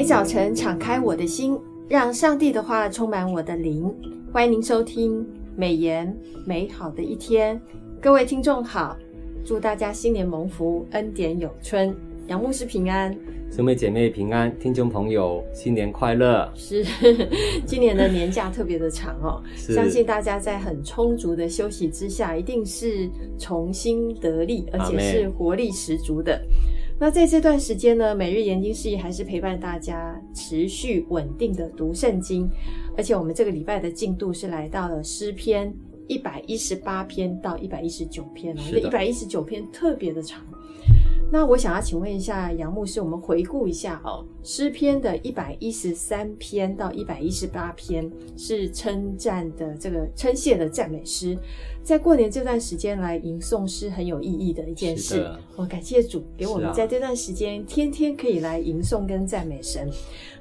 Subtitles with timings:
[0.00, 3.94] 每早晨敞开我的心，让上帝的话充满我的灵。
[4.32, 5.22] 欢迎您收听
[5.54, 6.16] 美言
[6.46, 7.60] 美好的一天。
[8.00, 8.96] 各位听众好，
[9.44, 11.94] 祝大家新年蒙福，恩典有春。
[12.28, 13.14] 杨牧师平安，
[13.54, 16.50] 兄妹姐妹平安，听众朋友新年快乐。
[16.54, 16.82] 是，
[17.66, 23.06] 今年的年假特别的长哦，相信大家在很充足的休息之下，一定是
[23.38, 26.40] 重新得力，而且是活力十足的。
[27.00, 32.46] 那在这段时间呢，每日研经事宜还是陪伴大家持续稳定的读圣经，
[32.94, 35.74] 而且我们这个礼拜的进度是来到了诗篇
[36.06, 40.44] 一百一十八篇到一百一十九篇哦，这一百一十九篇特别的长。
[41.32, 51.38] 那我想要请问一下杨牧师，我们回顾一下哦，诗篇的一百一十三篇到一百一十八篇是称赞的这个称谢的赞美诗，
[51.84, 55.24] 在过年这段时间来吟诵是很有意义的一件事。
[55.54, 59.88] 我感谢主给我们在这段时间天天可以来吟诵跟赞美神。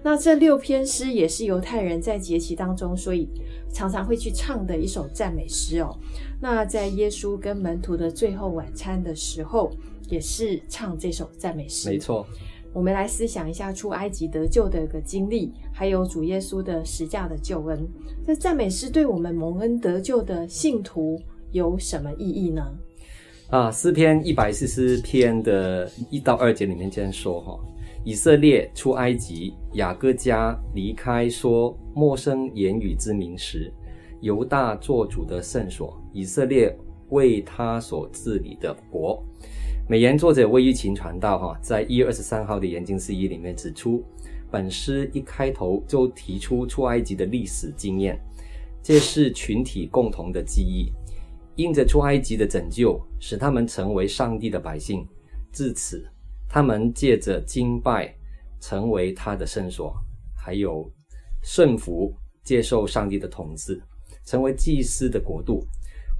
[0.01, 3.29] 那这六篇诗也是犹太人在节期当中，所以
[3.71, 5.95] 常常会去唱的一首赞美诗哦。
[6.41, 9.71] 那在耶稣跟门徒的最后晚餐的时候。
[10.09, 12.25] 也是唱这首赞美诗，没错。
[12.71, 17.87] 我们来思想一下出埃及得救的一个经历，还有主耶稣的十架的救恩。
[18.23, 21.19] 这赞美诗对我们蒙恩得救的信徒
[21.51, 22.63] 有什么意义呢？
[23.49, 27.59] 啊，诗篇一百四十篇的一到二节里面这样说哈：
[28.03, 33.73] 以色列出埃及，雅各家离开说陌生言语之名时，
[34.21, 36.77] 犹大作主的圣所，以色列
[37.09, 39.25] 为他所治理的国。
[39.89, 44.05] 美言作者魏玉琴传道哈，在一月二十三号的研经释义里面指出，
[44.51, 48.15] 本诗一开头就提出出埃及的历史经验，
[48.83, 50.91] 这是群体共同的记忆。
[51.55, 55.03] 因着出埃及的拯救，使他们成为上帝的百姓，
[55.51, 56.07] 自此
[56.47, 58.13] 他们借着敬拜
[58.61, 59.91] 成为他的圣所，
[60.37, 60.87] 还有
[61.41, 62.13] 顺服
[62.43, 63.81] 接受上帝的统治，
[64.23, 65.65] 成为祭司的国度。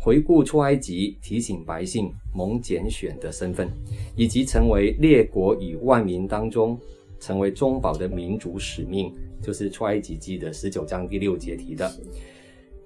[0.01, 3.69] 回顾出埃及，提醒百姓蒙拣选的身份，
[4.15, 6.79] 以及成为列国与万民当中
[7.19, 11.91] 成为中保的民族使命，就是出埃及记的十九章第六节提的。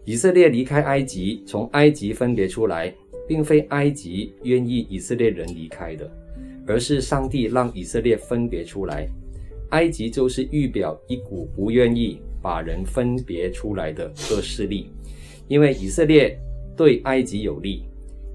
[0.06, 2.92] 以色列离开埃及，从埃及分别出来，
[3.28, 6.12] 并非埃及愿意以色列人离开的，
[6.66, 9.08] 而是上帝让以色列分别出来。
[9.70, 14.90] 埃及就是预表一股不愿意把人分别出来的恶势力，
[15.48, 16.36] 因为以色列。
[16.76, 17.86] 对埃及有利，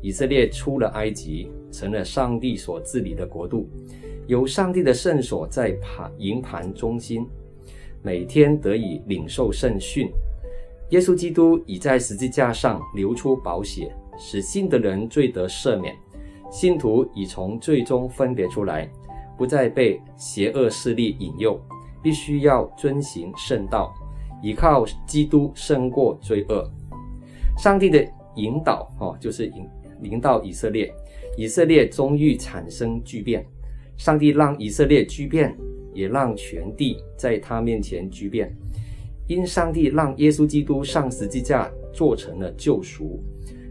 [0.00, 3.68] 以色列出了埃及，成了上帝所治理的国度，
[4.26, 7.26] 有上帝的圣所在盘营盘中心，
[8.02, 10.08] 每天得以领受圣训。
[10.90, 15.94] 耶稣基督已在十字架上流出宝血，使信的人罪得赦免。
[16.50, 18.88] 信徒已从罪中分别出来，
[19.36, 21.60] 不再被邪恶势力引诱，
[22.02, 23.92] 必须要遵行圣道，
[24.42, 26.70] 依靠基督胜过罪恶。
[27.58, 28.06] 上帝的。
[28.38, 29.66] 引导哦，就是引
[30.00, 30.90] 领导以色列，
[31.36, 33.44] 以色列终于产生巨变。
[33.96, 35.52] 上帝让以色列巨变，
[35.92, 38.54] 也让全地在他面前巨变。
[39.26, 43.20] 因上帝让耶稣基督上十字架做成了救赎，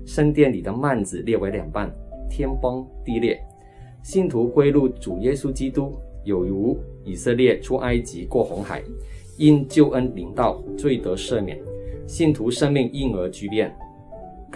[0.05, 1.89] 圣殿里的幔子裂为两半，
[2.29, 3.39] 天崩地裂，
[4.03, 5.95] 信徒归入主耶稣基督，
[6.25, 8.83] 有如以色列出埃及过红海，
[9.37, 11.57] 因救恩领到罪得赦免，
[12.05, 13.73] 信徒生命因而巨变。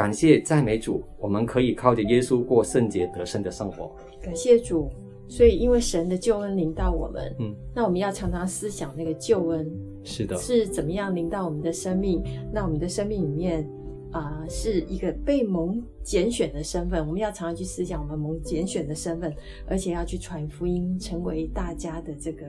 [0.01, 3.95] 感谢赞美主，我们可以靠着耶稣过圣洁得胜的生活。
[4.19, 4.89] 感谢主，
[5.27, 9.71] 所以因为神的救恩临到我们，嗯，那我们要常常思想那个救恩，
[10.03, 12.23] 是的，是怎么样临到我们的生命？
[12.51, 13.69] 那我们的生命里面。
[14.11, 19.33] 啊、呃，是一个被蒙拣选的身份，我们要常常去思想我们蒙拣选的身份，
[19.65, 22.45] 而且要去传福音，成为大家的这个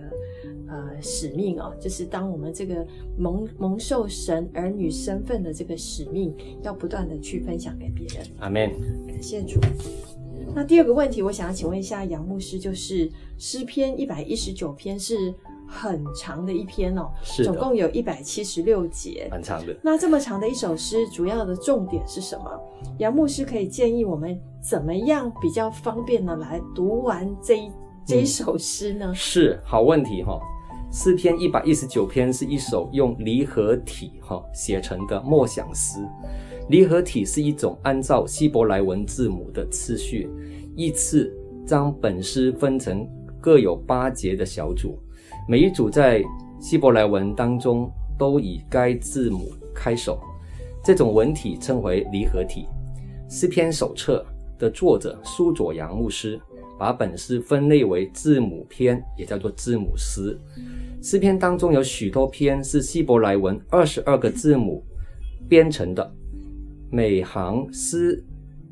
[0.69, 1.75] 呃使命哦。
[1.81, 2.87] 就是当我们这个
[3.17, 8.27] 蒙蒙受神儿女身份的这个使命，要不断的去分享给别人。
[8.39, 8.71] 阿门。
[9.07, 9.61] 感谢主。
[10.55, 15.33] 那第二个问题，我想要请问一下杨牧师，就是诗篇一百一十九篇是。
[15.73, 19.75] 很长的一篇哦，是总共有一百七十六节，很长的。
[19.83, 22.45] 那这么长的一首诗，主要的重点是什么？
[22.99, 27.71] 杨牧师可以建议我们怎么样比较方便的来读完这一
[28.05, 29.07] 这一首诗呢？
[29.09, 30.39] 嗯，是好问题哈。
[30.93, 36.07] 诗篇一百一十九篇是一首用离合体哈写成的默想诗。
[36.69, 40.31] 离合体是一种按照希伯来文字母的次序，
[40.77, 41.35] 依次
[41.67, 43.09] 将本诗分成
[43.41, 44.99] 各有八节的小组。
[45.49, 46.23] 每一组在
[46.61, 50.21] 希伯来文当中都以该字母开首，
[50.85, 52.67] 这种文体称为离合体。
[53.29, 54.25] 诗篇手册
[54.59, 56.41] 的作者苏佐扬牧师
[56.79, 60.39] 把本诗分类为字母篇，也叫做字母诗。
[61.03, 64.85] 诗篇当中有许多篇是希伯来文二十二个字母
[65.49, 66.13] 编成的，
[66.91, 68.25] 每行诗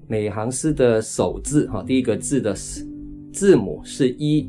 [0.06, 2.54] 每行诗的首字哈，第一个字的
[3.32, 4.48] 字母是一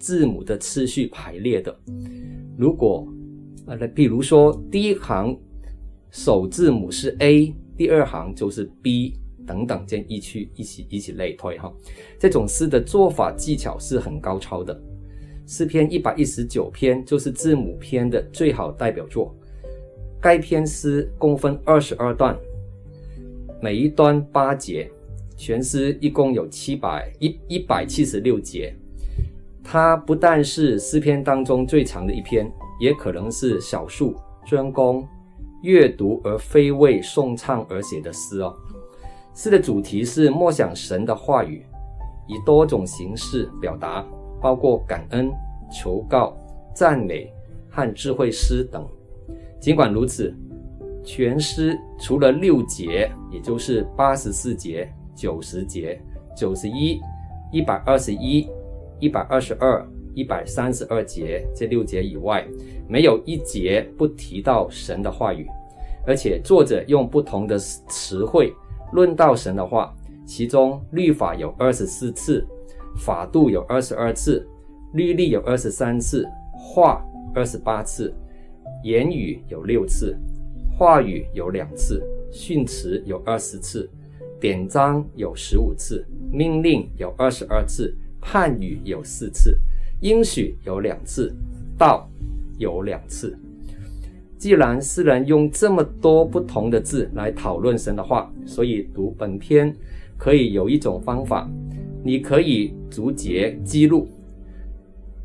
[0.00, 1.78] 字母的次序排列的。
[2.58, 3.06] 如果
[3.66, 5.38] 呃，比如说第一行
[6.10, 9.14] 首字母是 A，第二行就是 B。
[9.46, 11.72] 等等，这样一去一起一起类推哈，
[12.20, 14.80] 这种诗的做法技巧是很高超的。
[15.44, 19.34] 诗篇一百一十九篇就是字母篇的最好代表作。
[20.20, 22.38] 该篇诗共分二十二段，
[23.60, 24.88] 每一段八节，
[25.36, 28.72] 全诗一共有七百一一百七十六节。
[29.62, 34.14] 它不但是诗篇当中最长的一篇，也可能是少数
[34.46, 35.06] 专供
[35.62, 38.54] 阅读而非为颂唱而写的诗哦。
[39.34, 41.64] 诗的主题是默想神的话语，
[42.26, 44.04] 以多种形式表达，
[44.40, 45.30] 包括感恩、
[45.70, 46.36] 求告、
[46.74, 47.32] 赞美
[47.68, 48.86] 和智慧诗等。
[49.60, 50.34] 尽管如此，
[51.04, 56.00] 全诗除了六节，也就是八十四节、九十节、
[56.36, 56.98] 九十一、
[57.52, 58.48] 一百二十一、
[59.00, 62.46] 一百二十二、一百三十二节这六节以外，
[62.88, 65.46] 没有一节不提到神的话语，
[66.06, 68.52] 而且作者用不同的词汇。
[68.92, 69.94] 论到神的话，
[70.26, 72.44] 其中律法有二十四次，
[72.96, 74.44] 法度有二十二次，
[74.94, 77.00] 律例有二十三次，话
[77.32, 78.12] 二十八次，
[78.82, 80.18] 言语有六次，
[80.76, 82.02] 话语有两次，
[82.32, 83.88] 训词有二十次，
[84.40, 89.58] 典章有十五次，命令有二十二次，汉语有四次，
[90.00, 91.34] 英许有两次，
[91.76, 92.08] 道
[92.58, 93.36] 有两次。
[94.38, 99.74] 既然诗人用这么多不同的字来讨论神的话，所以读本篇
[100.16, 101.46] 可以有一种方法，
[102.02, 104.08] 你可以逐节记录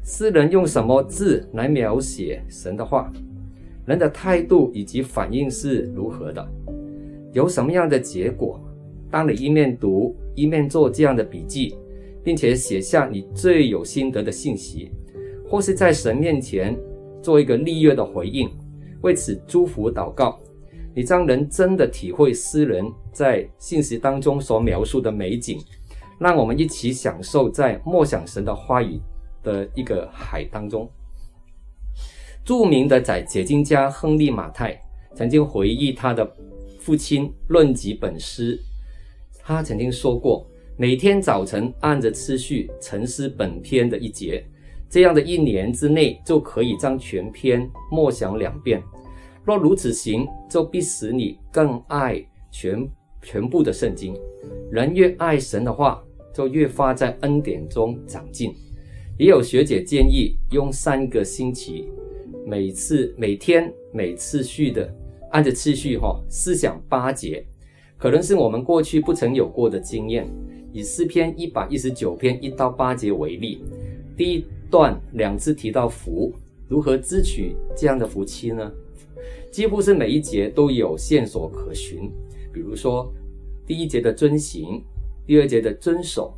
[0.03, 3.11] 诗人用什么字来描写神的话，
[3.85, 6.45] 人的态度以及反应是如何的，
[7.31, 8.59] 有什么样的结果。
[9.09, 11.73] 当你一面读一面做这样的笔记，
[12.25, 14.91] 并且写下你最有心得的信息，
[15.47, 16.75] 或是在神面前
[17.21, 18.49] 做一个立约的回应。
[19.01, 20.39] 为此祝福祷告，
[20.95, 22.83] 你将能真的体会诗人
[23.13, 25.59] 在信息当中所描述的美景，
[26.19, 28.99] 让我们一起享受在默想神的话语
[29.43, 30.89] 的一个海当中。
[32.43, 34.75] 著名的在解经家亨利马太
[35.13, 36.27] 曾经回忆他的
[36.79, 38.59] 父亲论及本诗，
[39.43, 44.43] 他曾经说过，每天早晨按着次序沉思本篇的一节。
[44.89, 48.83] 这样的一年之内，就可以将全篇默想两遍。
[49.45, 52.85] 若如此行，就必使你更爱全
[53.21, 54.13] 全部的圣经。
[54.69, 58.53] 人越爱神的话，就越发在恩典中长进。
[59.17, 61.89] 也有学姐建议用三个星期，
[62.45, 64.93] 每次每天每次序的
[65.31, 67.45] 按着次序哈，思想八节，
[67.97, 70.27] 可能是我们过去不曾有过的经验。
[70.75, 73.63] 以诗篇一百一十九篇一到八节为例，
[74.17, 74.45] 第一。
[74.71, 76.33] 段两次提到福，
[76.67, 78.69] 如何支取这样的福气呢？
[79.51, 82.11] 几乎是每一节都有线索可循。
[82.51, 83.09] 比如说，
[83.65, 84.83] 第一节的遵行，
[85.25, 86.33] 第二节的遵守，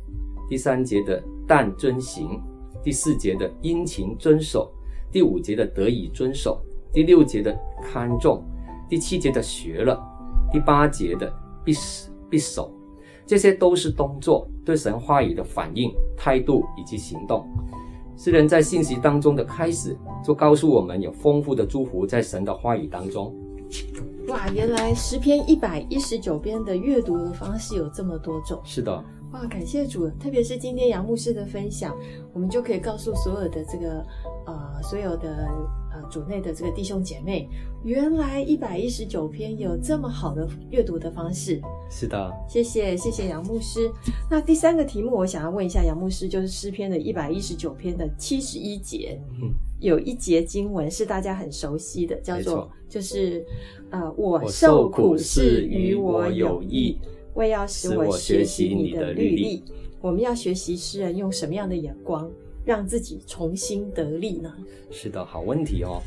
[0.48, 2.40] 第三节的但遵行，
[2.84, 4.70] 第四节的殷勤遵守，
[5.10, 6.60] 第五节的得以遵守，
[6.92, 8.44] 第六节的看重，
[8.90, 9.98] 第七节的学了，
[10.52, 11.32] 第八节的
[11.64, 11.72] 必
[12.28, 12.70] 必守，
[13.28, 17.46] 这些都是动作，对神话语的反应、态度以及行动。
[18.16, 19.94] 诗人在信息当中的开始，
[20.24, 23.36] 就告诉我们有丰富的祝福在神的话语当中。
[24.28, 28.58] 哇，原来十篇一百一十九篇的阅读的方式有这么多种。
[28.64, 29.04] 是的。
[29.32, 30.08] 哇，感谢主！
[30.18, 31.94] 特别是今天杨牧师的分享，
[32.32, 34.02] 我们就可以告诉所有的这个
[34.46, 35.46] 呃，所有的。
[36.10, 37.48] 主内的这个弟兄姐妹，
[37.84, 41.60] 原来一百一十九篇有这么好的阅读的方式。
[41.90, 43.90] 是的，谢谢谢谢杨牧师。
[44.30, 53.44] 那第三个题目，我想要问一下杨牧师，就是诗篇的一百一十九篇的七十一节，嗯，有一节经文是大家很熟悉的，叫做就是
[53.90, 56.98] 呃，我受苦是与我有益，
[57.34, 59.62] 为要使我学习你的律例。
[60.00, 62.30] 我们要学习诗人用什么样的眼光？
[62.68, 64.52] 让自己重新得力呢？
[64.90, 66.02] 是的，好问题哦。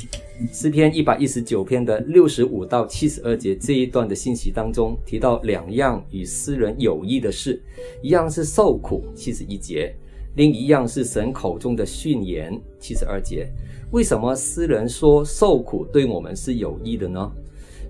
[0.54, 7.60] 诗篇一百一十九篇的六十五到七十二节这一段的信息当中，提到两样与诗人有益的事，
[8.04, 9.92] 一样是受苦，七十一节；
[10.36, 13.52] 另一样是神口中的训言，七十二节。
[13.90, 17.32] 为什么诗人说受苦对我们是有益的呢？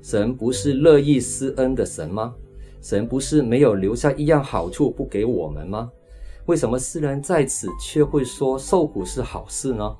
[0.01, 2.33] 神不是乐意施恩的神吗？
[2.81, 5.91] 神不是没有留下一样好处不给我们吗？
[6.47, 9.95] 为什么诗人在此却会说受苦是好事呢？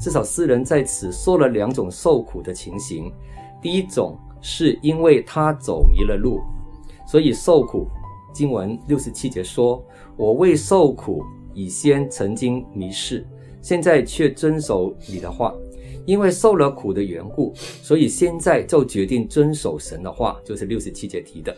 [0.00, 3.12] 至少诗人在此说了两种受苦的情形。
[3.60, 6.40] 第一种是因为他走迷了路，
[7.06, 7.86] 所以受苦。
[8.32, 9.84] 经文六十七节说
[10.16, 11.22] ：“我为受苦，
[11.52, 13.26] 以先曾经迷失，
[13.60, 15.54] 现在却遵守你的话。
[16.06, 21.54] 因为受了苦的缘故，所以现在就决定遵守神的话。”就是六十七节提的。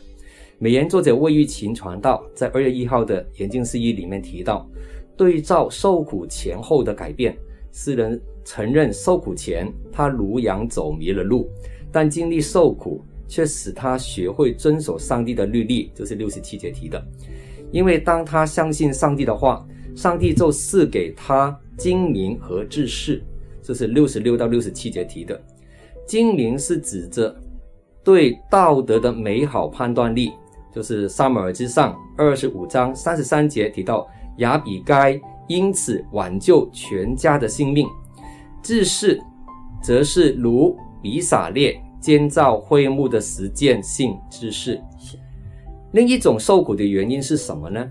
[0.65, 4.67] 美言作者魏玉琴传道在二月一号的研经释义里面提到，
[5.15, 7.37] 对照受苦前后的改变，
[7.71, 11.51] 诗人承认受苦前他如羊走迷了路，
[11.93, 16.99] 但经历受苦却使他学会遵守上帝的律例，就是六十七节提的。
[17.71, 19.63] 因为当他相信上帝的话，
[19.95, 23.23] 上帝就赐给他精明和智识，
[23.61, 25.39] 这是六十六到六十七节提的。
[26.07, 27.37] 精明是指着
[28.03, 30.33] 对道德的美好判断力。
[30.75, 34.07] 就是撒母耳之上二十五章三十三节提到
[34.39, 37.87] 亚比该因此挽救全家的性命，
[38.63, 39.21] 知识
[39.83, 44.81] 则是如比撒列建造会幕的实践性知识。
[45.93, 47.89] 另一种受苦的原因是什么呢？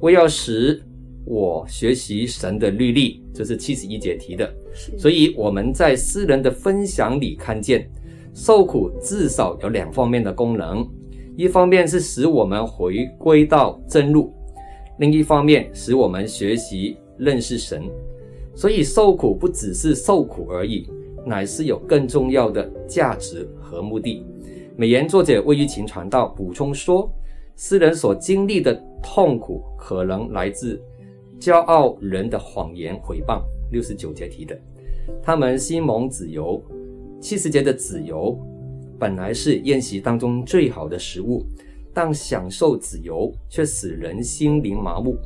[0.00, 0.82] 为要使
[1.24, 4.52] 我学习神的律例，这，是七十一节提的。
[4.98, 7.88] 所以我们在诗人的分享里看见，
[8.34, 10.86] 受苦至少有两方面的功能。
[11.36, 14.32] 一方面是使我们回归到正路，
[14.98, 17.82] 另一方面使我们学习认识神。
[18.54, 20.88] 所以受苦不只是受苦而已，
[21.26, 24.24] 乃是有更重要的价值和目的。
[24.76, 27.10] 美言作者魏玉琴传道补充说，
[27.54, 30.80] 诗人所经历的痛苦可能来自
[31.38, 33.42] 骄傲人的谎言毁谤。
[33.70, 34.58] 六十九节提的，
[35.22, 36.62] 他们心蒙子油，
[37.20, 38.38] 七十节的子油。
[38.98, 41.44] 本来是宴席当中最好的食物，
[41.92, 45.16] 但享受脂油却使人心灵麻木，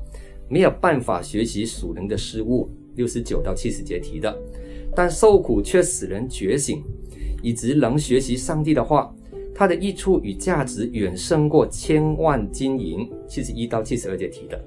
[0.49, 2.69] 没有办法学习属灵的事物。
[2.97, 4.37] 六十九到七十节提的，
[4.95, 6.83] 但受苦却使人觉醒，
[7.43, 9.15] 以及能学习上帝的话，
[9.55, 13.09] 它的益处与价值远胜过千万金银。
[13.29, 14.61] 七十一到七十二节提的，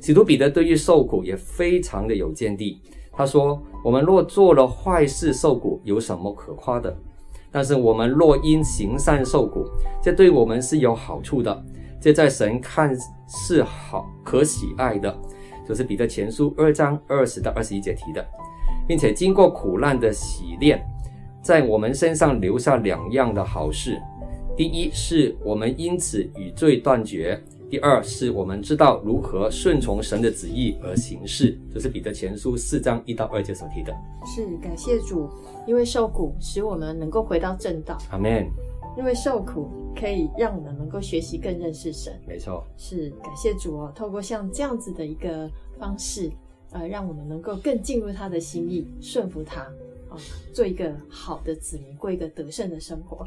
[0.00, 2.80] 使徒彼得对于受苦也非常的有见地。
[3.12, 6.94] 他说：“我们若做了坏事受苦，有什么可夸的？”
[7.52, 9.66] 但是我们若因行善受苦，
[10.02, 11.64] 这对我们是有好处的，
[12.00, 12.96] 这在神看
[13.28, 15.14] 是好可喜爱的，
[15.68, 18.26] 就是彼得前书二章二十到二十一节提的，
[18.88, 20.82] 并且经过苦难的洗练，
[21.42, 24.00] 在我们身上留下两样的好事：
[24.56, 27.38] 第一是我们因此与罪断绝；
[27.72, 31.58] 第二是我们知道如何顺从神的旨意而行事。
[31.72, 33.96] 这是彼得前书四章一到二节所提的。
[34.26, 35.26] 是感谢主。
[35.66, 37.96] 因为受苦，使我们能够回到正道。
[38.10, 38.46] 阿门。
[38.94, 42.12] 因为受苦，可以让我们能够学习更认识神。
[42.28, 43.92] 没错，是感谢主哦。
[43.96, 46.30] 透过像这样子的一个方式，
[46.72, 49.66] 呃，让我们能够更进入他的心意，顺服他，
[50.12, 53.26] 啊、呃，做一个好的子民，过一个得胜的生活。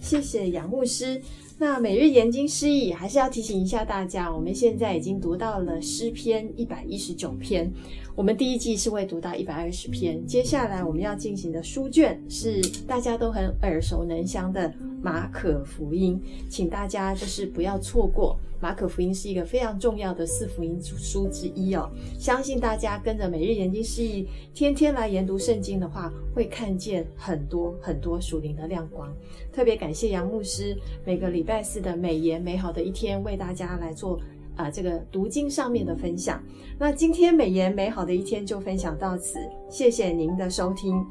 [0.00, 1.20] 谢谢杨牧师。
[1.58, 7.70] 那每日研经释义还是要提醒一下大家，我们现在已经读到了诗篇一百一十九篇。
[8.16, 18.36] 我们第一季是会读到一百二十篇，接下来我们要进行的书卷是大家都很耳熟能详的马可福音，请大家就是不要错过。
[18.60, 29.12] 马可福音是一个非常重要的四福音书之一哦，相信大家跟着每日研经释义，天天来研读圣经的话，会看见很多很多属灵的亮光。
[29.52, 34.20] 特别感谢杨牧师每个礼拜四的美言美好的一天，为大家来做。
[34.54, 36.38] 啊，这个读经上面的分享，
[36.78, 39.38] 那今天美言美好的一天就分享到此，
[39.70, 41.02] 谢谢您的收听，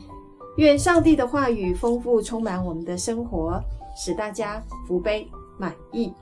[0.58, 3.60] 愿上帝的话语丰富充满我们的生活，
[3.96, 5.28] 使大家福杯
[5.58, 6.14] 满溢。